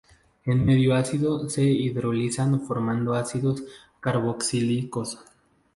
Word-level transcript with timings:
En 0.45 0.65
medio 0.65 0.95
ácido 0.95 1.47
se 1.47 1.61
hidrolizan 1.63 2.61
formando 2.61 3.13
ácidos 3.13 3.61
carboxílicos. 3.99 5.19